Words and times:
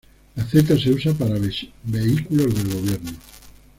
La 0.35 0.43
Z 0.43 0.79
se 0.79 0.89
usa 0.89 1.13
para 1.13 1.37
vehículos 1.85 2.55
del 2.55 2.73
gobierno. 2.73 3.11